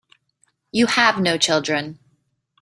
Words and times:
You 0.71 0.87
have 0.87 1.19
no 1.21 1.37
children. 1.37 1.99